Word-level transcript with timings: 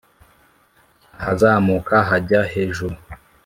Ahazamuka 1.19 1.95
hajya 2.09 2.41
hejuru. 2.53 2.95